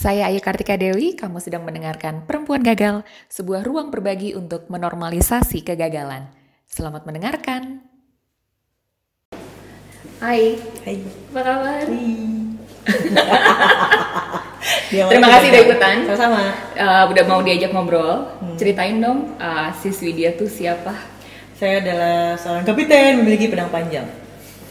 Saya 0.00 0.32
Ayu 0.32 0.40
Kartika 0.40 0.80
Dewi, 0.80 1.12
kamu 1.12 1.44
sedang 1.44 1.60
mendengarkan 1.60 2.24
Perempuan 2.24 2.64
Gagal, 2.64 3.04
sebuah 3.28 3.60
ruang 3.60 3.92
berbagi 3.92 4.32
untuk 4.32 4.64
menormalisasi 4.72 5.60
kegagalan. 5.60 6.24
Selamat 6.64 7.04
mendengarkan. 7.04 7.84
Hai, 10.24 10.56
Hai. 10.88 11.04
apa 11.04 11.40
kabar? 11.44 11.84
Terima 14.88 15.28
kasih 15.36 15.48
udah 15.52 15.62
ikutan. 15.68 15.96
Sama-sama. 16.08 16.48
Uh, 16.80 17.04
udah 17.12 17.24
mau 17.28 17.44
diajak 17.44 17.68
ngobrol. 17.68 18.24
Ceritain 18.56 19.04
dong, 19.04 19.36
uh, 19.36 19.68
siswi 19.84 20.16
dia 20.16 20.32
tuh 20.32 20.48
siapa? 20.48 20.96
Saya 21.60 21.84
adalah 21.84 22.40
seorang 22.40 22.64
kapiten 22.64 23.20
memiliki 23.20 23.52
pedang 23.52 23.68
panjang. 23.68 24.08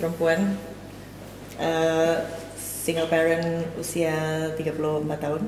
Perempuan 0.02 0.58
eh, 1.62 2.39
single 2.90 3.06
parent 3.06 3.46
usia 3.78 4.18
34 4.58 5.22
tahun. 5.22 5.44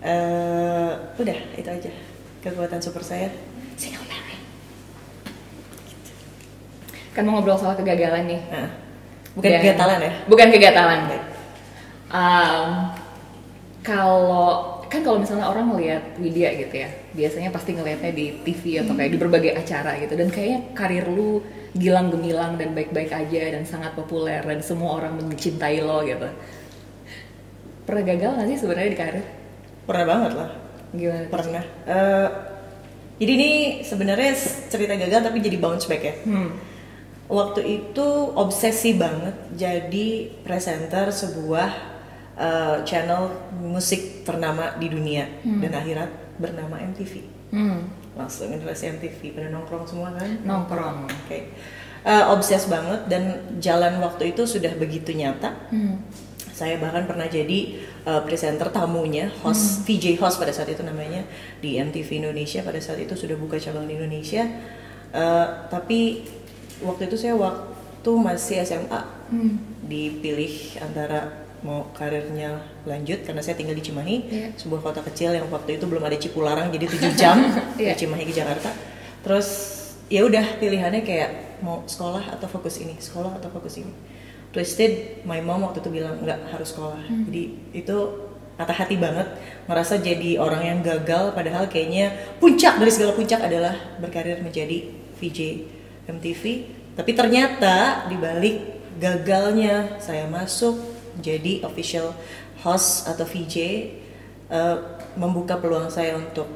Eh, 0.00 0.90
udah, 1.20 1.38
itu 1.52 1.68
aja. 1.68 1.92
Kekuatan 2.40 2.80
super 2.80 3.04
saya 3.04 3.28
single 3.76 4.08
parent. 4.08 4.40
Kan 7.12 7.28
mau 7.28 7.36
ngobrol 7.36 7.60
soal 7.60 7.76
kegagalan 7.76 8.24
nih. 8.24 8.40
Nah, 8.48 8.72
bukan 9.36 9.50
Dan- 9.52 9.60
kegatalan 9.60 9.98
ya. 10.00 10.12
Bukan 10.24 10.48
kegatalan. 10.48 11.00
Um, 12.08 12.68
kalau 13.84 14.40
kan 14.88 15.04
kalau 15.04 15.20
misalnya 15.20 15.44
orang 15.44 15.76
ngelihat 15.76 16.16
Widya 16.16 16.56
gitu 16.56 16.88
ya, 16.88 16.90
biasanya 17.14 17.54
pasti 17.54 17.78
ngelihatnya 17.78 18.10
di 18.10 18.26
TV 18.42 18.82
atau 18.82 18.98
kayak 18.98 19.10
di 19.14 19.18
berbagai 19.22 19.52
acara 19.54 19.94
gitu 20.02 20.18
dan 20.18 20.28
kayaknya 20.34 20.60
karir 20.74 21.06
lu 21.06 21.38
gilang 21.74 22.10
gemilang 22.10 22.58
dan 22.58 22.74
baik-baik 22.74 23.14
aja 23.14 23.54
dan 23.54 23.62
sangat 23.62 23.94
populer 23.94 24.42
dan 24.42 24.58
semua 24.62 24.98
orang 24.98 25.14
mencintai 25.22 25.78
lo 25.78 26.02
gitu. 26.02 26.26
Pernah 27.86 28.02
gagal 28.02 28.30
nggak 28.34 28.48
sih 28.50 28.58
sebenarnya 28.58 28.90
di 28.90 28.98
karir? 28.98 29.26
Pernah 29.86 30.06
banget 30.10 30.32
lah. 30.34 30.50
Gimana? 30.94 31.26
Pernah. 31.30 31.64
Eh, 31.86 32.28
jadi 33.22 33.32
ini 33.38 33.50
sebenarnya 33.86 34.30
cerita 34.66 34.94
gagal 34.98 35.20
tapi 35.22 35.38
jadi 35.38 35.56
bounce 35.62 35.86
back 35.86 36.02
ya. 36.02 36.14
Hmm. 36.26 36.50
Waktu 37.30 37.62
itu 37.62 38.06
obsesi 38.34 38.98
banget 38.98 39.54
jadi 39.54 40.34
presenter 40.44 41.08
sebuah 41.08 41.70
uh, 42.36 42.76
channel 42.84 43.32
musik 43.64 44.28
ternama 44.28 44.76
di 44.76 44.92
dunia 44.92 45.24
dan 45.40 45.72
akhirat 45.72 46.23
bernama 46.38 46.80
MTV. 46.80 47.24
Hmm. 47.54 47.90
Langsung 48.14 48.50
generasi 48.50 48.90
MTV 48.94 49.34
pada 49.34 49.48
nongkrong 49.50 49.84
semua 49.86 50.14
kan. 50.14 50.30
Nongkrong. 50.42 51.06
Oke. 51.06 51.54
Uh, 52.04 52.36
obses 52.36 52.68
banget 52.68 53.08
dan 53.08 53.40
jalan 53.58 53.96
waktu 54.04 54.36
itu 54.36 54.44
sudah 54.44 54.72
begitu 54.76 55.16
nyata. 55.16 55.56
Hmm. 55.72 56.04
Saya 56.54 56.78
bahkan 56.78 57.08
pernah 57.10 57.26
jadi 57.26 57.82
uh, 58.06 58.22
presenter 58.22 58.70
tamunya, 58.70 59.26
host 59.42 59.82
VJ 59.88 60.22
host 60.22 60.38
pada 60.38 60.54
saat 60.54 60.70
itu 60.70 60.86
namanya 60.86 61.26
di 61.58 61.82
MTV 61.82 62.22
Indonesia 62.22 62.62
pada 62.62 62.78
saat 62.78 63.02
itu 63.02 63.18
sudah 63.18 63.34
buka 63.34 63.58
cabang 63.58 63.90
di 63.90 63.98
Indonesia. 63.98 64.46
Uh, 65.10 65.66
tapi 65.66 66.22
waktu 66.84 67.10
itu 67.10 67.16
saya 67.18 67.34
waktu 67.34 68.10
masih 68.14 68.62
SMA 68.62 69.14
Hmm. 69.24 69.56
dipilih 69.88 70.76
antara 70.84 71.43
mau 71.64 71.88
karirnya 71.90 72.60
lanjut 72.84 73.24
karena 73.24 73.40
saya 73.40 73.56
tinggal 73.56 73.72
di 73.72 73.80
Cimahi, 73.80 74.16
Iya. 74.28 74.48
sebuah 74.54 74.84
kota 74.84 75.00
kecil 75.00 75.32
yang 75.32 75.48
waktu 75.48 75.80
itu 75.80 75.88
belum 75.88 76.04
ada 76.04 76.12
Cipularang 76.14 76.68
jadi 76.68 76.84
7 76.84 77.16
jam 77.16 77.36
Iya. 77.80 77.96
dari 77.96 77.98
Cimahi 77.98 78.24
ke 78.28 78.34
Jakarta. 78.36 78.68
Terus 79.24 79.48
ya 80.06 80.20
udah 80.22 80.60
pilihannya 80.60 81.00
kayak 81.00 81.30
mau 81.64 81.80
sekolah 81.88 82.36
atau 82.36 82.44
fokus 82.46 82.76
ini, 82.78 83.00
sekolah 83.00 83.40
atau 83.40 83.48
fokus 83.48 83.80
ini. 83.80 83.88
Twisted, 84.52 85.24
my 85.24 85.40
mom 85.40 85.64
waktu 85.64 85.80
itu 85.80 85.90
bilang 85.90 86.20
nggak 86.20 86.52
harus 86.52 86.70
sekolah. 86.70 87.00
Jadi 87.26 87.42
itu 87.72 87.96
patah 88.54 88.76
hati 88.76 88.94
banget 88.94 89.26
merasa 89.66 89.98
jadi 89.98 90.38
orang 90.38 90.62
yang 90.62 90.78
gagal 90.78 91.34
padahal 91.34 91.66
kayaknya 91.66 92.12
puncak 92.38 92.78
dari 92.78 92.92
segala 92.92 93.16
puncak 93.16 93.42
adalah 93.42 93.74
berkarir 93.98 94.38
menjadi 94.44 94.94
VJ 95.18 95.38
MTV. 96.06 96.42
Tapi 96.94 97.10
ternyata 97.16 98.06
di 98.06 98.14
balik 98.14 98.56
gagalnya 99.02 99.98
saya 99.98 100.30
masuk 100.30 100.93
jadi 101.20 101.62
official 101.62 102.14
host 102.62 103.06
atau 103.06 103.26
VJ 103.26 103.56
eh, 104.48 104.76
membuka 105.14 105.58
peluang 105.58 105.90
saya 105.90 106.16
untuk 106.16 106.46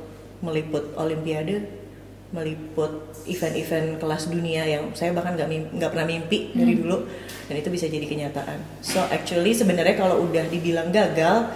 meliput 0.40 0.94
olimpiade 0.94 1.78
meliput 2.28 3.08
event-event 3.24 3.96
kelas 3.96 4.28
dunia 4.28 4.60
yang 4.68 4.92
saya 4.92 5.16
bahkan 5.16 5.32
nggak 5.32 5.48
nggak 5.80 5.90
pernah 5.90 6.04
mimpi 6.04 6.52
dari 6.52 6.76
dulu 6.76 7.08
dan 7.48 7.56
itu 7.56 7.72
bisa 7.72 7.88
jadi 7.88 8.04
kenyataan. 8.04 8.84
So 8.84 9.00
actually 9.08 9.56
sebenarnya 9.56 9.96
kalau 9.96 10.20
udah 10.28 10.44
dibilang 10.52 10.92
gagal 10.92 11.48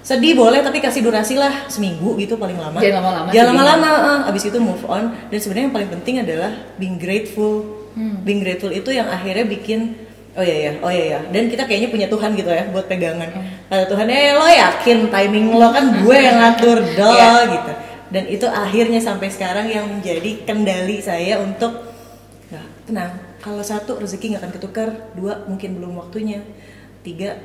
sedih 0.00 0.32
boleh 0.32 0.64
tapi 0.64 0.80
kasih 0.80 1.02
durasi 1.04 1.34
lah 1.34 1.66
seminggu 1.66 2.14
gitu 2.16 2.38
paling 2.38 2.56
lama. 2.56 2.78
Jangan 2.78 3.02
lama-lama 3.02 3.28
Jangan 3.34 3.54
lama-lama. 3.58 3.90
eh. 4.22 4.30
abis 4.30 4.42
itu 4.48 4.58
move 4.62 4.84
on 4.86 5.10
dan 5.28 5.38
sebenarnya 5.42 5.66
yang 5.66 5.74
paling 5.74 5.90
penting 5.98 6.14
adalah 6.22 6.52
being 6.78 6.96
grateful. 6.96 7.82
Being 8.22 8.40
grateful 8.40 8.70
itu 8.70 8.94
yang 8.94 9.10
akhirnya 9.10 9.44
bikin 9.44 9.99
oh 10.30 10.42
iya 10.42 10.56
ya 10.68 10.72
oh 10.78 10.90
iya 10.90 11.04
ya 11.16 11.20
dan 11.30 11.50
kita 11.50 11.66
kayaknya 11.66 11.88
punya 11.90 12.06
Tuhan 12.06 12.30
gitu 12.34 12.48
ya 12.48 12.62
buat 12.70 12.86
pegangan. 12.86 13.28
Kata 13.66 13.84
Tuhan 13.86 14.06
eh 14.06 14.30
lo 14.34 14.46
yakin 14.46 14.98
timing 15.10 15.46
lo 15.52 15.68
kan 15.70 15.84
gue 16.02 16.16
yang 16.16 16.36
ngatur 16.38 16.78
doh 16.98 17.14
Iya. 17.14 17.32
gitu 17.50 17.72
dan 18.10 18.24
itu 18.26 18.46
akhirnya 18.46 18.98
sampai 18.98 19.30
sekarang 19.30 19.70
yang 19.70 19.86
menjadi 19.86 20.42
kendali 20.42 20.98
saya 20.98 21.38
untuk 21.38 21.94
nah, 22.50 22.66
tenang 22.82 23.12
kalau 23.38 23.62
satu 23.62 24.02
rezeki 24.02 24.34
nggak 24.34 24.42
akan 24.42 24.52
ketukar 24.54 24.88
dua 25.14 25.46
mungkin 25.46 25.78
belum 25.78 25.94
waktunya 25.96 26.42
tiga 27.00 27.38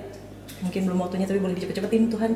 mungkin 0.59 0.90
belum 0.90 1.00
waktunya 1.06 1.25
tapi 1.25 1.38
boleh 1.38 1.53
dicepet-cepetin 1.53 2.09
Tuhan. 2.09 2.31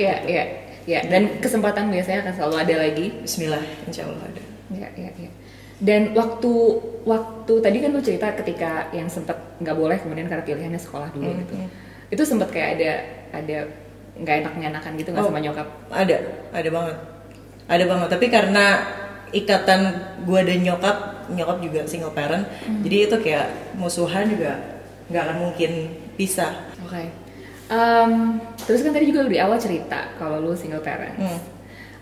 Ya, 0.00 0.14
ya, 0.24 0.44
ya. 0.84 1.00
Dan 1.06 1.38
kesempatan 1.38 1.92
biasanya 1.92 2.24
akan 2.24 2.34
selalu 2.34 2.56
ada 2.56 2.74
lagi. 2.80 3.06
Bismillah 3.22 3.62
insya 3.86 4.08
Allah 4.08 4.24
ada 4.26 4.42
Ya, 4.72 4.88
ya, 4.96 5.10
ya. 5.14 5.30
Dan 5.84 6.16
waktu 6.16 6.52
waktu 7.04 7.52
tadi 7.60 7.76
kan 7.78 7.92
lu 7.92 8.00
cerita 8.00 8.32
ketika 8.34 8.88
yang 8.90 9.04
sempet 9.06 9.36
nggak 9.60 9.76
boleh 9.76 10.00
kemudian 10.00 10.24
karena 10.24 10.40
pilihannya 10.42 10.80
sekolah 10.80 11.12
dulu 11.12 11.28
Hmm, 11.28 11.40
gitu. 11.42 11.54
hmm. 11.54 11.68
Itu 12.08 12.22
sempet 12.24 12.48
kayak 12.48 12.68
ada 12.74 12.92
ada 13.34 13.58
nggak 14.14 14.36
enak 14.40 14.52
enakan 14.56 14.92
gitu 14.94 15.08
nggak 15.10 15.20
Oh. 15.20 15.28
sama 15.28 15.40
nyokap? 15.40 15.66
ada 15.90 16.16
ada 16.50 16.68
banget 16.70 16.96
ada 17.66 17.84
banget 17.84 18.08
tapi 18.08 18.26
karena 18.28 18.64
ikatan 19.30 19.80
gue 20.22 20.40
dan 20.40 20.58
nyokap 20.62 20.96
nyokap 21.28 21.58
juga 21.58 21.80
single 21.82 22.14
parent 22.14 22.46
jadi 22.80 22.96
itu 23.04 23.16
kayak 23.18 23.46
musuhan 23.74 24.30
juga 24.30 24.54
nggak 25.10 25.22
akan 25.24 25.36
mungkin 25.42 25.70
pisah 26.14 26.54
Oke. 26.80 27.10
Em, 27.66 28.12
terus 28.60 28.80
kan 28.80 28.92
tadi 28.92 29.08
juga 29.08 29.24
lu 29.24 29.32
di 29.32 29.40
awal 29.40 29.56
cerita 29.56 30.12
kalau 30.14 30.38
lu 30.38 30.52
single 30.52 30.78
parent. 30.78 31.16
Hmm. 31.16 31.40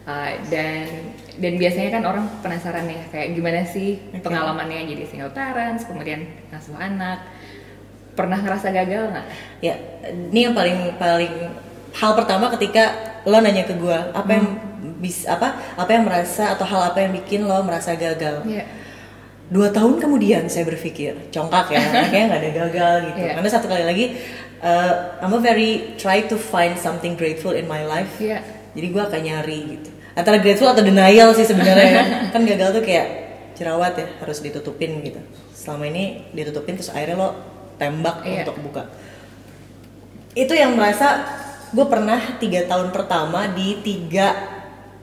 Uh, 0.02 0.34
dan 0.50 1.11
dan 1.40 1.56
biasanya 1.56 1.90
kan 1.96 2.02
orang 2.04 2.24
penasaran 2.44 2.84
ya 2.88 3.02
kayak 3.08 3.32
gimana 3.32 3.64
sih 3.64 3.96
Oke. 4.12 4.20
pengalamannya 4.20 4.84
jadi 4.84 5.04
single 5.08 5.32
parents 5.32 5.88
kemudian 5.88 6.28
ngasuh 6.52 6.76
anak 6.76 7.24
pernah 8.12 8.38
ngerasa 8.38 8.68
gagal 8.72 9.02
nggak? 9.08 9.26
Ya, 9.64 9.74
ini 10.12 10.40
yang 10.48 10.54
paling 10.54 10.96
paling 11.00 11.34
hal 11.96 12.12
pertama 12.16 12.52
ketika 12.52 12.92
lo 13.24 13.38
nanya 13.40 13.64
ke 13.64 13.76
gue 13.76 13.98
apa 14.12 14.30
yang 14.32 14.46
bis 15.00 15.24
apa 15.28 15.76
apa 15.76 15.90
yang 15.92 16.04
merasa 16.06 16.52
atau 16.52 16.66
hal 16.66 16.92
apa 16.92 16.98
yang 17.04 17.12
bikin 17.16 17.48
lo 17.48 17.64
merasa 17.64 17.96
gagal. 17.96 18.44
Iya. 18.44 18.64
Dua 19.52 19.68
tahun 19.68 20.00
kemudian 20.00 20.48
saya 20.48 20.64
berpikir 20.64 21.28
congkak 21.28 21.76
ya, 21.76 21.80
kayaknya 22.08 22.24
nggak 22.28 22.40
ada 22.40 22.52
gagal 22.66 22.94
gitu. 23.12 23.20
Iya. 23.20 23.32
Karena 23.36 23.50
satu 23.52 23.66
kali 23.68 23.84
lagi, 23.84 24.04
uh, 24.64 24.92
I'm 25.20 25.32
a 25.32 25.40
very 25.40 25.96
try 26.00 26.24
to 26.28 26.36
find 26.36 26.76
something 26.76 27.16
grateful 27.16 27.52
in 27.52 27.68
my 27.68 27.84
life. 27.84 28.16
Iya. 28.20 28.40
Jadi 28.72 28.86
gue 28.88 29.02
akan 29.04 29.20
nyari 29.20 29.58
gitu. 29.76 29.91
Antara 30.12 30.36
grateful 30.38 30.68
atau 30.68 30.84
denial 30.84 31.32
sih 31.32 31.48
sebenarnya 31.48 31.88
ya. 31.88 32.02
kan 32.28 32.42
gagal 32.44 32.68
tuh 32.76 32.84
kayak 32.84 33.06
jerawat 33.56 33.96
ya 33.96 34.06
harus 34.20 34.38
ditutupin 34.40 35.00
gitu. 35.00 35.20
Selama 35.56 35.88
ini 35.88 36.28
ditutupin 36.32 36.76
terus 36.76 36.92
akhirnya 36.92 37.16
lo 37.16 37.28
tembak 37.80 38.20
Iya. 38.22 38.44
untuk 38.44 38.56
buka. 38.60 38.82
Itu 40.32 40.52
yang 40.52 40.76
merasa 40.76 41.24
gue 41.72 41.86
pernah 41.88 42.20
tiga 42.36 42.68
tahun 42.68 42.92
pertama 42.92 43.48
di 43.48 43.80
tiga 43.80 44.36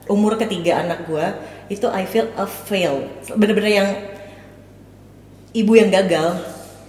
umur 0.06 0.38
ketiga 0.38 0.82
anak 0.82 1.06
gue 1.06 1.26
itu 1.70 1.86
I 1.86 2.06
feel 2.06 2.30
a 2.34 2.46
fail. 2.46 3.06
Bener-bener 3.34 3.70
yang 3.70 3.88
ibu 5.50 5.72
yang 5.74 5.90
gagal. 5.90 6.38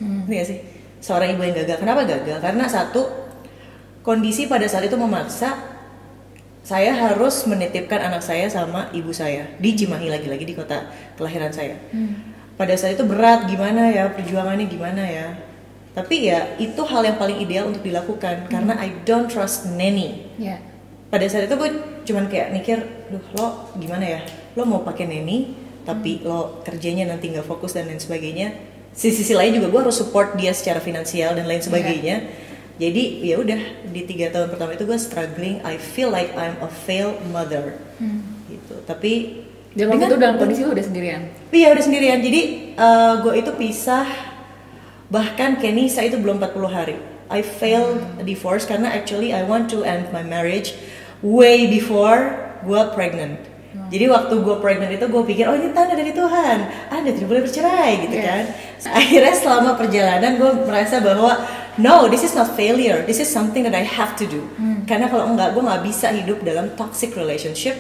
Ngerti 0.02 0.34
gak 0.34 0.48
sih? 0.50 0.60
Seorang 1.02 1.34
ibu 1.34 1.42
yang 1.42 1.58
gagal. 1.58 1.78
Kenapa 1.82 2.06
gagal? 2.06 2.38
Karena 2.42 2.66
satu 2.66 3.10
kondisi 4.02 4.46
pada 4.46 4.66
saat 4.66 4.86
itu 4.86 4.98
memaksa 4.98 5.54
saya 6.62 6.94
harus 6.94 7.42
menitipkan 7.50 7.98
anak 7.98 8.22
saya 8.22 8.46
sama 8.46 8.94
ibu 8.94 9.10
saya 9.10 9.50
di 9.58 9.74
Cimahi 9.74 10.14
lagi-lagi 10.14 10.46
di 10.46 10.54
kota 10.54 10.94
kelahiran 11.18 11.50
saya. 11.50 11.78
Pada 12.54 12.78
saat 12.78 12.94
itu 12.94 13.06
berat 13.10 13.50
gimana 13.50 13.90
ya 13.90 14.14
perjuangannya 14.14 14.70
gimana 14.70 15.02
ya. 15.02 15.28
Tapi 15.92 16.30
ya 16.30 16.56
itu 16.62 16.80
hal 16.88 17.04
yang 17.04 17.18
paling 17.18 17.42
ideal 17.42 17.68
untuk 17.68 17.84
dilakukan 17.84 18.48
karena 18.48 18.78
I 18.78 18.94
don't 19.04 19.28
trust 19.28 19.68
nanny. 19.74 20.30
Iya. 20.38 20.62
Pada 21.12 21.26
saat 21.28 21.50
itu 21.50 21.56
gue 21.58 21.70
cuman 22.08 22.32
kayak 22.32 22.56
mikir, 22.56 22.78
duh 23.12 23.26
lo 23.36 23.68
gimana 23.76 24.06
ya? 24.06 24.22
Lo 24.56 24.64
mau 24.64 24.86
pakai 24.86 25.10
nanny 25.10 25.58
tapi 25.82 26.22
lo 26.22 26.62
kerjanya 26.62 27.10
nanti 27.10 27.34
nggak 27.34 27.44
fokus 27.44 27.74
dan 27.74 27.90
lain 27.90 28.00
sebagainya. 28.00 28.54
Sisi 28.94 29.24
sisi 29.24 29.34
lain 29.34 29.58
juga 29.58 29.68
gue 29.74 29.82
harus 29.90 29.98
support 29.98 30.38
dia 30.38 30.54
secara 30.54 30.78
finansial 30.78 31.34
dan 31.34 31.50
lain 31.50 31.60
sebagainya. 31.60 32.30
Jadi 32.82 33.04
ya 33.22 33.36
udah 33.38 33.62
di 33.94 34.02
tiga 34.04 34.34
tahun 34.34 34.50
pertama 34.50 34.74
itu 34.74 34.90
gue 34.90 34.98
struggling 34.98 35.62
I 35.62 35.78
feel 35.78 36.10
like 36.10 36.34
I'm 36.34 36.58
a 36.60 36.70
failed 36.70 37.22
mother 37.30 37.78
gitu 38.50 38.82
tapi 38.84 39.46
Dan 39.72 39.88
waktu 39.88 40.04
itu 40.04 40.18
dalam 40.20 40.36
kondisi 40.36 40.68
lu 40.68 40.76
udah 40.76 40.84
sendirian. 40.84 41.32
Iya 41.48 41.72
udah 41.72 41.80
sendirian. 41.80 42.20
Jadi 42.20 42.42
eh, 42.76 43.14
gue 43.24 43.34
itu 43.40 43.52
pisah 43.56 44.04
bahkan 45.08 45.56
Kenisa 45.64 46.04
itu 46.04 46.20
belum 46.20 46.44
40 46.44 46.68
hari. 46.68 47.00
I 47.32 47.40
failed 47.40 48.28
divorce 48.28 48.68
karena 48.68 48.92
actually 48.92 49.32
I 49.32 49.48
want 49.48 49.72
to 49.72 49.88
end 49.88 50.12
my 50.12 50.28
marriage 50.28 50.76
way 51.24 51.72
before 51.72 52.36
gue 52.68 52.82
pregnant. 52.92 53.40
Jadi 53.88 54.12
waktu 54.12 54.44
gue 54.44 54.56
pregnant 54.60 54.92
itu 54.92 55.08
gue 55.08 55.24
pikir 55.24 55.48
oh 55.48 55.56
ini 55.56 55.72
tanda 55.72 55.96
dari 55.96 56.12
Tuhan, 56.12 56.58
anda 56.92 57.08
tidak 57.16 57.28
boleh 57.32 57.44
bercerai 57.48 57.92
gitu 58.04 58.20
Iya. 58.20 58.28
kan. 58.28 58.44
Akhirnya 58.92 59.36
selama 59.40 59.80
perjalanan 59.80 60.36
gue 60.36 60.52
merasa 60.68 61.00
bahwa 61.00 61.40
no 61.78 62.12
this 62.12 62.26
is 62.26 62.36
not 62.36 62.52
failure, 62.58 63.06
this 63.08 63.22
is 63.22 63.30
something 63.30 63.64
that 63.64 63.76
I 63.78 63.86
have 63.86 64.18
to 64.20 64.26
do. 64.28 64.42
Karena 64.90 65.08
kalau 65.08 65.32
enggak 65.32 65.56
gue 65.56 65.64
nggak 65.64 65.84
bisa 65.88 66.12
hidup 66.12 66.44
dalam 66.44 66.74
toxic 66.76 67.16
relationship. 67.16 67.78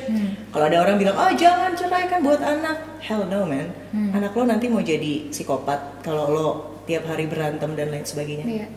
Kalau 0.54 0.66
ada 0.70 0.78
orang 0.80 0.96
bilang 1.02 1.18
oh 1.18 1.32
jangan 1.36 1.76
cerai 1.76 2.08
kan 2.08 2.24
buat 2.24 2.40
anak, 2.40 3.02
hell 3.04 3.28
no 3.28 3.44
man. 3.44 3.72
Anak 4.16 4.32
lo 4.38 4.48
nanti 4.48 4.72
mau 4.72 4.80
jadi 4.80 5.28
psikopat 5.34 6.06
kalau 6.06 6.32
lo 6.32 6.48
tiap 6.88 7.06
hari 7.08 7.28
berantem 7.28 7.74
dan 7.76 7.92
lain 7.92 8.06
sebagainya. 8.08 8.46
Iya. 8.48 8.68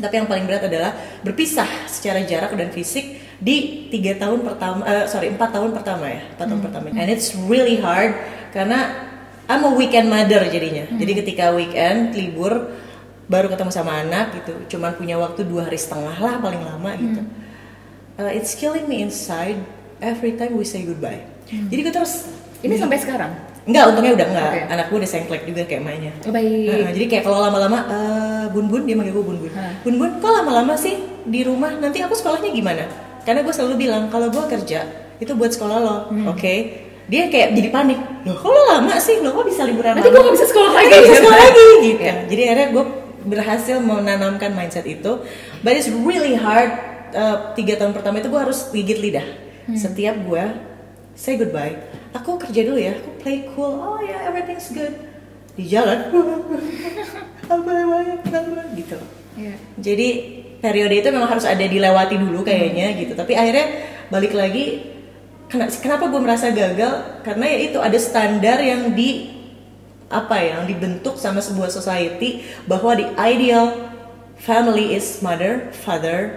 Tapi 0.00 0.14
yang 0.16 0.28
paling 0.30 0.48
berat 0.48 0.64
adalah 0.64 0.96
berpisah 1.20 1.68
secara 1.84 2.24
jarak 2.24 2.56
dan 2.56 2.72
fisik 2.72 3.20
di 3.36 3.88
tiga 3.92 4.16
tahun 4.16 4.44
pertama, 4.48 4.80
eh, 4.88 5.04
sorry 5.04 5.28
empat 5.28 5.52
tahun 5.52 5.76
pertama 5.76 6.08
ya, 6.08 6.24
empat 6.36 6.46
tahun 6.48 6.62
pertama. 6.64 6.84
And 6.96 7.08
it's 7.12 7.36
really 7.36 7.80
hard 7.84 8.16
karena 8.56 9.08
I'm 9.50 9.66
a 9.66 9.72
weekend 9.74 10.08
mother 10.08 10.46
jadinya. 10.46 10.88
Jadi 10.94 11.12
ketika 11.20 11.50
weekend 11.52 12.14
libur 12.16 12.70
baru 13.30 13.46
ketemu 13.46 13.70
sama 13.70 14.02
anak 14.02 14.34
gitu, 14.34 14.52
cuman 14.68 14.98
punya 14.98 15.14
waktu 15.14 15.46
dua 15.46 15.70
hari 15.70 15.78
setengah 15.78 16.18
lah 16.18 16.42
paling 16.42 16.60
lama 16.60 16.90
gitu. 16.98 17.22
Uh, 18.18 18.28
it's 18.28 18.52
killing 18.52 18.84
me 18.84 19.00
inside 19.00 19.56
every 20.02 20.34
time 20.34 20.52
we 20.52 20.66
say 20.66 20.82
goodbye. 20.82 21.22
Jadi 21.46 21.80
gue 21.80 21.94
terus 21.94 22.26
Ini 22.60 22.76
sampai 22.76 23.00
sekarang. 23.00 23.32
Enggak, 23.64 23.84
untungnya 23.88 24.12
udah 24.12 24.26
enggak. 24.28 24.50
Oke. 24.52 24.60
Anak 24.68 24.84
gue 24.92 24.98
udah 25.00 25.08
sengklek 25.08 25.42
juga 25.48 25.62
kayak 25.64 25.80
mainnya. 25.80 26.12
Oh, 26.24 26.28
baik. 26.28 26.68
Nah, 26.68 26.92
jadi 26.92 27.06
kayak 27.08 27.24
kalau 27.24 27.38
lama-lama 27.40 27.78
eh, 27.88 28.44
bun 28.52 28.68
bun 28.68 28.82
dia 28.84 28.92
manggil 28.92 29.16
gue 29.16 29.24
bun 29.24 29.38
bun. 29.40 29.52
Hah. 29.56 29.80
Bun 29.80 29.94
bun 29.96 30.10
kok 30.20 30.28
lama-lama 30.28 30.76
sih 30.76 31.00
di 31.24 31.40
rumah 31.40 31.72
nanti 31.72 32.04
aku 32.04 32.12
sekolahnya 32.12 32.52
gimana? 32.52 32.84
Karena 33.24 33.40
gue 33.40 33.54
selalu 33.54 33.74
bilang 33.78 34.12
kalau 34.12 34.28
gue 34.28 34.44
kerja 34.44 34.84
itu 35.16 35.32
buat 35.32 35.52
sekolah 35.52 35.78
lo, 35.80 35.96
Hmm. 36.12 36.28
oke? 36.28 36.54
Dia 37.08 37.32
kayak 37.32 37.56
jadi 37.56 37.68
panik. 37.72 37.98
Loh, 38.28 38.36
kok 38.36 38.52
lo 38.52 38.62
lama 38.68 38.94
sih? 39.00 39.24
Loh, 39.24 39.32
kok 39.32 39.48
bisa 39.48 39.64
liburan 39.64 39.96
Nanti 39.96 40.08
gue 40.08 40.20
gak 40.20 40.34
bisa 40.36 40.46
sekolah 40.46 40.70
lagi. 40.70 40.88
Nggak 40.88 41.00
bisa 41.00 41.16
sekolah 41.16 41.38
lagi 41.48 41.66
gitu. 41.80 42.00
Iya. 42.04 42.14
Jadi 42.28 42.42
akhirnya 42.44 42.68
gue 42.70 42.84
berhasil 43.22 43.78
menanamkan 43.78 44.52
mindset 44.52 44.84
itu. 44.84 45.20
But 45.60 45.74
it's 45.74 45.88
really 45.88 46.34
hard. 46.34 46.88
eh, 47.10 47.36
tiga 47.54 47.74
tahun 47.74 47.90
pertama 47.90 48.22
itu 48.22 48.30
gue 48.30 48.38
harus 48.38 48.70
gigit 48.70 49.02
lidah. 49.02 49.26
Hmm. 49.66 49.74
Setiap 49.74 50.14
gue 50.22 50.44
say 51.12 51.34
goodbye. 51.34 51.74
Aku 52.12 52.38
kerja 52.38 52.62
dulu 52.62 52.78
ya. 52.78 52.94
Aku 52.94 53.10
play 53.18 53.50
cool. 53.50 53.74
Oh 53.74 53.98
ya, 53.98 54.14
yeah, 54.14 54.20
everything's 54.30 54.70
good. 54.70 54.94
Di 55.52 55.66
jalan. 55.66 56.06
Gitu. 58.76 58.96
Iya. 59.34 59.54
Jadi 59.74 60.08
periode 60.60 60.94
itu 60.94 61.08
memang 61.10 61.26
harus 61.28 61.42
ada 61.42 61.62
dilewati 61.62 62.14
dulu 62.14 62.46
kayaknya 62.46 62.94
gitu. 62.94 63.12
Tapi 63.14 63.34
akhirnya 63.34 63.66
balik 64.06 64.30
lagi. 64.30 64.86
kena- 65.50 65.66
Kenapa 65.66 66.06
gue 66.06 66.20
merasa 66.22 66.54
gagal? 66.54 67.22
Karena 67.26 67.44
ya 67.50 67.58
itu 67.58 67.78
ada 67.82 67.98
standar 67.98 68.62
yang 68.62 68.94
di 68.94 69.39
apa 70.10 70.34
ya, 70.36 70.58
yang 70.58 70.66
dibentuk 70.66 71.14
sama 71.14 71.38
sebuah 71.38 71.70
society 71.70 72.42
bahwa 72.66 72.92
the 72.92 73.06
ideal 73.16 73.70
family 74.36 74.90
is 74.90 75.20
mother, 75.20 75.70
father, 75.72 76.34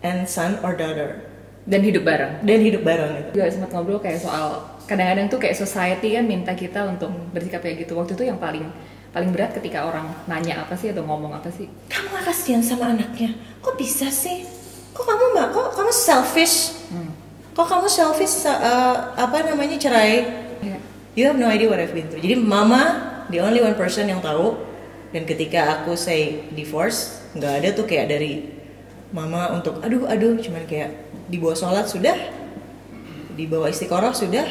and 0.00 0.26
son 0.26 0.60
or 0.60 0.72
daughter 0.72 1.24
Dan 1.64 1.80
hidup 1.82 2.02
bareng. 2.02 2.40
dan 2.42 2.58
hidup 2.58 2.80
bareng 2.82 3.10
gitu. 3.18 3.28
juga 3.34 3.48
sempat 3.48 3.70
ngobrol 3.70 3.98
kayak 3.98 4.20
soal 4.20 4.60
kadang-kadang 4.84 5.28
tuh 5.28 5.36
kayak 5.36 5.52
society 5.54 6.12
kan 6.12 6.24
minta 6.24 6.52
kita 6.52 6.80
untuk 6.86 7.12
bersikap 7.30 7.60
kayak 7.60 7.84
gitu 7.84 7.92
waktu 7.92 8.12
itu 8.12 8.24
yang 8.24 8.36
paling 8.36 8.64
paling 9.08 9.30
berat 9.30 9.52
ketika 9.52 9.84
orang 9.84 10.08
nanya 10.24 10.64
apa 10.64 10.72
sih 10.74 10.88
atau 10.88 11.00
ngomong 11.02 11.28
apa 11.30 11.48
sih 11.48 11.68
Kamu 11.86 12.08
gak 12.10 12.24
kasihan 12.24 12.60
sama 12.60 12.92
anaknya? 12.92 13.32
Kok 13.60 13.76
bisa 13.76 14.08
sih? 14.08 14.44
Kok 14.92 15.04
kamu 15.04 15.24
nggak? 15.32 15.48
Kok 15.52 15.68
kamu 15.74 15.90
selfish? 15.92 16.56
Kok 17.52 17.66
kamu 17.66 17.86
selfish? 17.86 18.44
uh, 18.44 18.56
apa 19.14 19.36
namanya 19.44 19.76
cerai? 19.76 20.24
You 21.18 21.26
have 21.26 21.34
no 21.34 21.50
idea 21.50 21.66
what 21.66 21.82
I've 21.82 21.90
been 21.90 22.06
through. 22.06 22.22
Jadi 22.22 22.38
mama 22.38 23.26
the 23.26 23.42
only 23.42 23.58
one 23.58 23.74
person 23.74 24.06
yang 24.06 24.22
tahu. 24.22 24.54
Dan 25.10 25.26
ketika 25.26 25.82
aku 25.82 25.98
say 25.98 26.46
divorce, 26.54 27.18
nggak 27.34 27.52
ada 27.58 27.68
tuh 27.74 27.90
kayak 27.90 28.06
dari 28.06 28.54
mama 29.10 29.50
untuk 29.50 29.82
aduh 29.82 30.06
aduh, 30.06 30.38
cuman 30.38 30.62
kayak 30.68 30.94
dibawa 31.26 31.58
sholat 31.58 31.90
sudah, 31.90 32.14
dibawa 33.34 33.66
istiqoroh 33.72 34.14
sudah, 34.14 34.46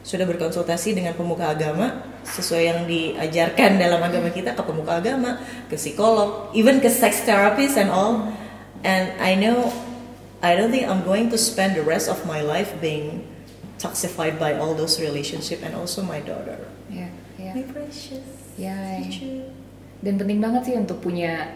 sudah 0.00 0.24
berkonsultasi 0.24 0.96
dengan 0.96 1.12
pemuka 1.12 1.52
agama 1.52 2.00
sesuai 2.24 2.62
yang 2.62 2.80
diajarkan 2.88 3.76
dalam 3.76 4.00
agama 4.00 4.32
kita 4.32 4.56
ke 4.56 4.62
pemuka 4.64 5.04
agama, 5.04 5.44
ke 5.68 5.76
psikolog, 5.76 6.48
even 6.56 6.80
ke 6.80 6.88
sex 6.88 7.20
therapist 7.28 7.76
and 7.76 7.92
all. 7.92 8.32
And 8.80 9.12
I 9.20 9.36
know 9.36 9.76
I 10.40 10.56
don't 10.56 10.72
think 10.72 10.88
I'm 10.88 11.04
going 11.04 11.28
to 11.34 11.36
spend 11.36 11.76
the 11.76 11.84
rest 11.84 12.08
of 12.08 12.24
my 12.24 12.40
life 12.40 12.72
being 12.80 13.28
toxified 13.78 14.36
by 14.36 14.58
all 14.58 14.74
those 14.74 14.98
relationship 14.98 15.62
and 15.62 15.72
also 15.72 16.02
my 16.02 16.18
daughter. 16.20 16.58
Iya, 16.90 17.08
iya. 17.38 17.52
My 17.54 17.64
precious. 17.70 18.26
Ya, 18.58 18.98
Cucu. 18.98 19.46
dan 20.02 20.14
penting 20.18 20.38
banget 20.42 20.62
sih 20.66 20.74
untuk 20.78 20.98
punya 20.98 21.54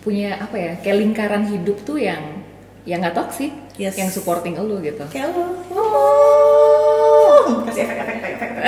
punya 0.00 0.36
apa 0.36 0.56
ya 0.56 0.72
kayak 0.84 1.00
lingkaran 1.00 1.44
hidup 1.48 1.80
tuh 1.84 1.96
yang 1.96 2.44
yang 2.84 3.00
nggak 3.00 3.16
toksik 3.16 3.52
Yes. 3.74 3.98
yang 3.98 4.06
supporting 4.06 4.54
gitu 4.54 5.02
Kayak 5.10 5.34
lo. 5.34 5.50
Oh. 5.74 7.66
Kasih 7.66 7.82
efek 7.90 7.98
efek 7.98 8.16
efek 8.22 8.32
efek. 8.38 8.64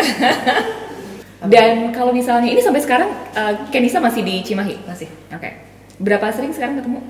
dan 1.53 1.95
kalau 1.95 2.11
misalnya 2.11 2.51
ini 2.51 2.59
sampai 2.59 2.83
sekarang 2.83 3.11
uh, 3.39 3.55
Kenisa 3.71 4.03
masih 4.03 4.27
di 4.27 4.43
Cimahi 4.43 4.83
masih. 4.83 5.07
oke 5.31 5.51
berapa 6.03 6.27
sering 6.35 6.51
sekarang 6.51 6.83
ketemu 6.83 7.01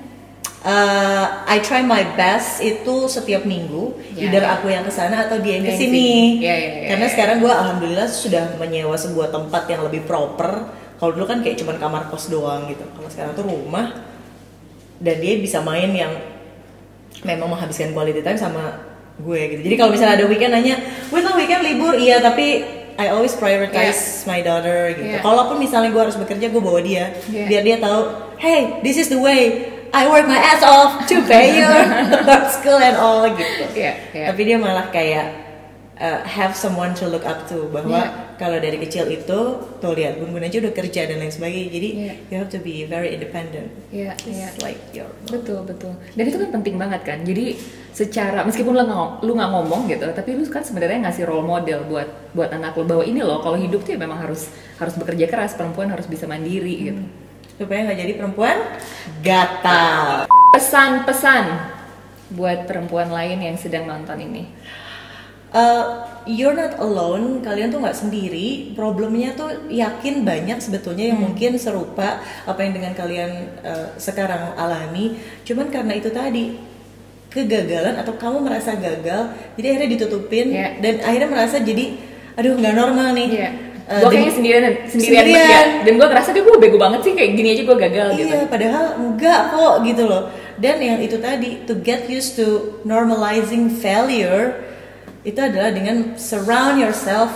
Uh, 0.57 1.45
I 1.45 1.61
try 1.61 1.85
my 1.85 2.01
best 2.17 2.59
itu 2.59 3.05
setiap 3.05 3.45
minggu, 3.45 3.93
Ya. 4.17 4.27
either 4.27 4.41
aku 4.41 4.73
yang 4.73 4.81
ke 4.81 4.89
sana 4.89 5.29
atau 5.29 5.37
dia 5.37 5.61
yang 5.61 5.69
ke 5.69 5.77
sini. 5.77 6.41
Ya, 6.41 6.49
ya, 6.49 6.57
ya, 6.57 6.87
Karena 6.91 7.05
ya. 7.05 7.11
sekarang 7.13 7.35
gue 7.39 7.53
alhamdulillah 7.53 8.07
sudah 8.09 8.57
menyewa 8.57 8.97
sebuah 8.97 9.29
tempat 9.29 9.69
yang 9.69 9.85
lebih 9.85 10.09
proper. 10.09 10.65
Kalau 10.97 11.13
dulu 11.13 11.29
kan 11.29 11.45
kayak 11.45 11.61
cuman 11.61 11.77
kamar 11.77 12.01
kos 12.09 12.33
doang 12.33 12.65
gitu. 12.67 12.81
Kalau 12.89 13.05
sekarang 13.05 13.31
tuh 13.37 13.45
rumah 13.45 14.01
dan 14.97 15.15
dia 15.21 15.37
bisa 15.37 15.61
main 15.61 15.93
yang 15.93 16.09
memang 17.21 17.53
menghabiskan 17.53 17.93
quality 17.93 18.25
time 18.25 18.35
sama 18.35 18.81
gue 19.21 19.41
gitu. 19.53 19.61
Jadi 19.61 19.75
kalau 19.77 19.93
misalnya 19.93 20.17
ada 20.17 20.25
weekend 20.25 20.57
nanya, 20.57 20.81
"Wait 21.13 21.21
lo 21.21 21.37
weekend 21.37 21.61
libur?" 21.63 21.93
Iya, 21.93 22.17
tapi 22.17 22.65
I 22.97 23.13
always 23.13 23.37
prioritize 23.37 24.25
my 24.25 24.41
daughter 24.41 24.89
gitu. 24.97 25.05
Yeah. 25.05 25.21
Kalaupun 25.21 25.61
misalnya 25.61 25.93
gue 25.93 26.01
harus 26.01 26.17
bekerja, 26.17 26.49
gue 26.49 26.61
bawa 26.61 26.81
dia 26.81 27.13
Yeah. 27.29 27.45
biar 27.45 27.61
dia 27.61 27.77
tahu, 27.77 28.09
"Hey, 28.41 28.81
this 28.81 28.97
is 28.97 29.13
the 29.13 29.21
way 29.21 29.69
I 29.93 30.07
work 30.07 30.25
my 30.25 30.39
ass 30.39 30.63
off 30.63 31.05
to 31.07 31.21
pay 31.29 31.59
your 31.59 31.77
school 32.51 32.79
and 32.79 32.97
all 32.97 33.23
gitu." 33.29 33.63
Iya, 33.75 33.93
iya. 34.11 34.25
Tapi 34.31 34.41
dia 34.43 34.57
malah 34.59 34.87
kayak 34.89 35.47
uh, 35.97 36.21
have 36.23 36.53
someone 36.53 36.93
to 36.97 37.09
look 37.09 37.25
up 37.25 37.45
to 37.49 37.67
bahwa 37.69 37.97
Yeah. 38.05 38.37
kalau 38.37 38.61
dari 38.61 38.77
kecil 38.77 39.09
itu 39.09 39.39
tuh 39.81 39.91
lihat 39.97 40.21
Bun 40.21 40.29
Bun 40.29 40.45
aja 40.45 40.61
udah 40.61 40.69
kerja 40.69 41.09
dan 41.09 41.17
lain 41.17 41.33
sebagainya. 41.33 41.69
Jadi 41.73 41.89
Yeah. 41.97 42.15
you 42.29 42.35
have 42.37 42.51
to 42.53 42.61
be 42.61 42.85
very 42.85 43.17
independent. 43.17 43.73
Iya, 43.89 44.13
Just 44.13 44.29
iya. 44.29 44.49
like 44.61 44.77
your 44.93 45.09
Betul, 45.25 45.65
betul. 45.65 45.93
Dan 46.13 46.23
itu 46.29 46.37
kan 46.37 46.49
penting 46.61 46.75
banget 46.77 47.01
kan. 47.01 47.25
Jadi 47.25 47.57
secara 47.91 48.45
meskipun 48.45 48.77
lu 48.77 48.85
nggak 48.85 49.25
lu 49.25 49.31
nggak 49.33 49.51
ngomong 49.57 49.89
gitu, 49.89 50.05
tapi 50.13 50.37
lu 50.37 50.45
kan 50.45 50.61
sebenarnya 50.61 51.09
ngasih 51.09 51.25
role 51.25 51.41
model 51.41 51.81
buat 51.89 52.05
buat 52.37 52.53
anak 52.53 52.77
lu 52.77 52.85
bahwa 52.85 53.01
ini 53.01 53.25
loh 53.25 53.41
kalau 53.41 53.57
hidup 53.57 53.81
tuh 53.81 53.97
ya 53.97 53.99
memang 53.99 54.21
harus 54.21 54.53
harus 54.77 54.93
bekerja 54.93 55.25
keras, 55.25 55.57
perempuan 55.57 55.89
harus 55.89 56.05
bisa 56.05 56.29
mandiri 56.29 56.93
gitu. 56.93 57.01
Supaya 57.57 57.89
nggak 57.89 57.99
jadi 57.99 58.13
perempuan 58.15 58.57
gatal. 59.25 60.29
Pesan-pesan 60.53 61.45
buat 62.37 62.69
perempuan 62.69 63.09
lain 63.09 63.41
yang 63.41 63.57
sedang 63.57 63.89
nonton 63.89 64.17
ini. 64.21 64.45
Uh, 65.47 66.03
you're 66.27 66.53
not 66.53 66.75
alone, 66.77 67.39
kalian 67.39 67.71
tuh 67.71 67.79
nggak 67.79 67.95
sendiri. 67.95 68.75
Problemnya 68.75 69.31
tuh 69.33 69.71
yakin 69.71 70.27
banyak 70.27 70.59
sebetulnya 70.59 71.15
yang 71.15 71.23
mungkin 71.23 71.55
serupa 71.55 72.19
apa 72.43 72.59
yang 72.61 72.75
dengan 72.75 72.93
kalian 72.93 73.57
uh, 73.63 73.95
sekarang 73.95 74.53
alami. 74.59 75.17
Cuman 75.47 75.71
karena 75.71 75.95
itu 75.95 76.11
tadi 76.11 76.59
kegagalan 77.31 77.95
atau 77.95 78.15
kamu 78.19 78.43
merasa 78.43 78.75
gagal, 78.75 79.35
jadi 79.55 79.65
akhirnya 79.75 79.89
ditutupin 79.99 80.47
Iya. 80.51 80.67
dan 80.83 80.95
akhirnya 81.03 81.29
merasa 81.31 81.59
jadi, 81.63 81.95
aduh 82.35 82.55
nggak 82.59 82.75
normal 82.75 83.09
nih. 83.15 83.29
Iya. 83.31 83.49
Uh, 83.87 84.03
gue 84.03 84.03
dan- 84.03 84.11
kayaknya 84.11 84.33
sendirian 84.35 84.63
sendirian, 84.91 85.23
Sendirian. 85.23 85.47
ya. 85.47 85.83
dan 85.87 85.93
gue 85.95 86.07
ngerasa 86.11 86.29
dia 86.35 86.43
gue 86.43 86.57
bego 86.59 86.75
banget 86.75 86.99
sih 87.07 87.13
kayak 87.15 87.31
gini 87.39 87.47
aja 87.55 87.63
gue 87.63 87.77
gagal 87.79 88.07
gitu. 88.19 88.35
Iya, 88.35 88.43
padahal 88.51 88.85
enggak 88.99 89.41
kok 89.55 89.75
gitu 89.87 90.03
loh. 90.03 90.23
Dan 90.59 90.75
yang 90.83 90.99
itu 90.99 91.15
tadi 91.23 91.63
to 91.63 91.79
get 91.79 92.03
used 92.11 92.35
to 92.35 92.83
normalizing 92.83 93.71
failure 93.71 94.59
itu 95.23 95.39
adalah 95.39 95.71
dengan 95.71 96.19
surround 96.19 96.83
yourself 96.83 97.31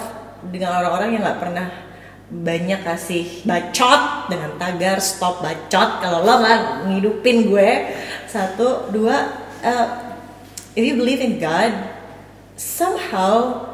dengan 0.52 0.76
orang-orang 0.84 1.16
yang 1.16 1.24
nggak 1.24 1.40
pernah 1.40 1.68
banyak 2.32 2.80
kasih 2.84 3.44
bacot 3.44 4.28
dengan 4.28 4.56
tagar 4.56 5.00
stop 5.00 5.44
bacot 5.44 6.00
kalau 6.00 6.24
lo 6.24 6.40
nggak 6.40 6.60
ngidupin 6.88 7.48
gue 7.48 7.70
satu 8.28 8.88
dua 8.92 9.28
uh, 9.60 9.88
if 10.76 10.84
you 10.84 10.96
believe 10.96 11.20
in 11.20 11.40
God 11.40 11.76
somehow 12.56 13.68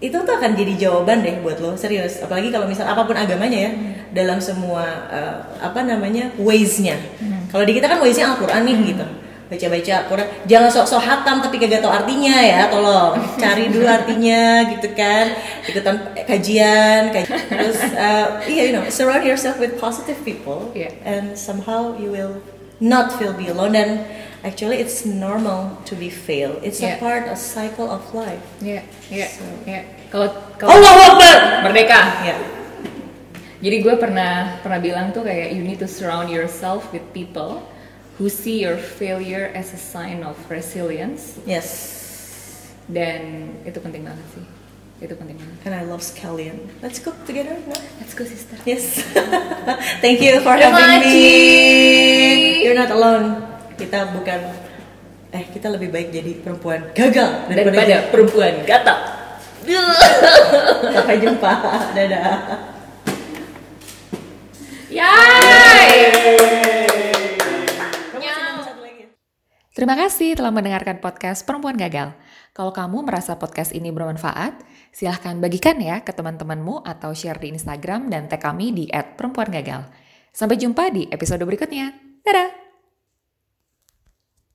itu 0.00 0.16
tuh 0.16 0.32
akan 0.32 0.56
jadi 0.56 0.88
jawaban 0.88 1.20
deh 1.20 1.44
buat 1.44 1.60
lo 1.60 1.76
serius 1.76 2.24
apalagi 2.24 2.48
kalau 2.48 2.64
misal 2.64 2.88
apa 2.88 3.04
pun 3.04 3.12
agamanya 3.12 3.68
ya 3.68 3.70
hmm. 3.70 4.16
dalam 4.16 4.40
semua 4.40 4.84
uh, 5.12 5.36
apa 5.60 5.84
namanya 5.84 6.32
ways-nya 6.40 6.96
hmm. 7.20 7.52
kalau 7.52 7.68
di 7.68 7.76
kita 7.76 7.84
kan 7.84 8.00
ways-nya 8.00 8.32
Al-Quran 8.32 8.64
nih 8.64 8.76
hmm. 8.80 8.88
gitu 8.96 9.06
baca-baca 9.50 9.94
Quran 10.06 10.28
jangan 10.46 10.70
sok-sok 10.70 11.02
hatam 11.02 11.42
tapi 11.42 11.58
kagak 11.58 11.82
tau 11.82 11.90
artinya 11.90 12.38
ya 12.38 12.70
tolong 12.70 13.18
cari 13.34 13.66
dulu 13.66 13.82
artinya 13.82 14.62
gitu 14.70 14.94
kan 14.94 15.34
ikutan 15.66 15.96
kajian, 16.22 17.10
kajian. 17.10 17.42
terus 17.50 17.82
uh, 17.98 18.38
iya 18.46 18.70
you 18.70 18.72
know 18.78 18.86
surround 18.86 19.26
yourself 19.26 19.58
with 19.58 19.74
positive 19.82 20.16
people 20.22 20.70
yeah. 20.70 20.94
and 21.02 21.34
somehow 21.34 21.90
you 21.98 22.14
will 22.14 22.38
not 22.80 23.12
feel 23.20 23.36
be 23.36 23.52
alone 23.52 23.76
dan 23.76 24.08
actually 24.42 24.80
it's 24.80 25.04
normal 25.04 25.76
to 25.84 25.94
be 25.94 26.08
fail. 26.08 26.58
It's 26.64 26.80
yeah. 26.80 26.96
a 26.96 26.98
part 26.98 27.28
a 27.28 27.36
cycle 27.36 27.86
of 27.86 28.02
life. 28.16 28.42
Iya, 28.64 28.82
iya, 29.12 29.28
iya. 29.68 29.80
Kalau 30.08 30.32
kalau 30.56 30.74
Allah 30.74 30.94
Akbar 31.12 31.36
merdeka. 31.68 32.00
Ya. 32.24 32.34
Yeah. 32.34 32.40
Jadi 33.60 33.76
gue 33.84 33.94
pernah 34.00 34.56
pernah 34.64 34.80
bilang 34.80 35.12
tuh 35.12 35.20
kayak 35.20 35.52
you 35.52 35.60
need 35.60 35.76
to 35.76 35.88
surround 35.88 36.32
yourself 36.32 36.88
with 36.96 37.04
people 37.12 37.60
who 38.16 38.32
see 38.32 38.64
your 38.64 38.80
failure 38.80 39.52
as 39.52 39.76
a 39.76 39.80
sign 39.80 40.24
of 40.24 40.40
resilience. 40.48 41.36
Yes. 41.44 41.68
Dan 42.88 43.52
itu 43.68 43.76
penting 43.84 44.08
banget 44.08 44.24
sih. 44.32 44.59
Itu 45.00 45.16
penting 45.16 45.40
banget. 45.40 45.58
And 45.64 45.74
I 45.74 45.82
love 45.88 46.04
scallion. 46.04 46.60
Let's 46.84 47.00
cook 47.00 47.16
together, 47.24 47.56
no? 47.64 47.76
Let's 47.98 48.12
go, 48.12 48.28
sister. 48.28 48.60
Yes. 48.68 49.00
Thank 50.04 50.20
you 50.20 50.44
for 50.44 50.54
having 50.54 51.00
me. 51.00 52.64
You're 52.64 52.76
not 52.76 52.92
alone 52.92 53.50
kita 53.80 54.12
bukan 54.12 54.40
eh 55.32 55.44
kita 55.48 55.72
lebih 55.72 55.88
baik 55.88 56.12
jadi 56.12 56.32
perempuan 56.44 56.92
gagal 56.92 57.48
daripada, 57.48 57.80
daripada 57.80 57.96
perempuan 58.12 58.54
gatal. 58.68 58.98
Sampai 60.94 61.16
jumpa. 61.22 61.52
Dadah. 61.96 62.79
Terima 69.90 70.06
kasih 70.06 70.38
telah 70.38 70.54
mendengarkan 70.54 71.02
podcast 71.02 71.42
Perempuan 71.42 71.74
Gagal. 71.74 72.14
Kalau 72.54 72.70
kamu 72.70 73.10
merasa 73.10 73.34
podcast 73.42 73.74
ini 73.74 73.90
bermanfaat, 73.90 74.62
silahkan 74.94 75.34
bagikan 75.42 75.82
ya 75.82 76.06
ke 76.06 76.14
teman-temanmu 76.14 76.86
atau 76.86 77.10
share 77.10 77.42
di 77.42 77.50
Instagram 77.50 78.06
dan 78.06 78.30
tag 78.30 78.38
kami 78.38 78.70
di 78.70 78.86
@perempuangagal. 78.86 79.90
Sampai 80.30 80.62
jumpa 80.62 80.94
di 80.94 81.10
episode 81.10 81.42
berikutnya. 81.42 81.90
Dadah! 82.22 82.69